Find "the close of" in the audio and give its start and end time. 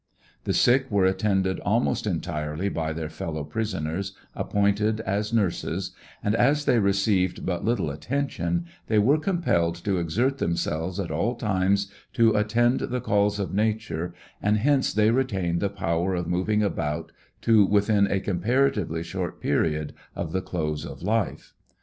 20.31-21.03